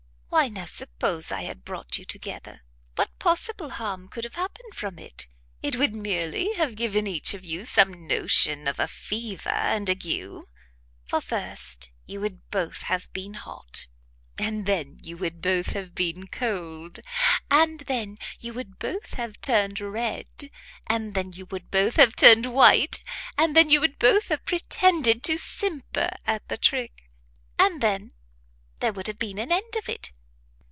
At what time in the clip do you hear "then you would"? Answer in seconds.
14.65-15.41, 17.81-18.79, 21.13-21.69, 23.53-23.99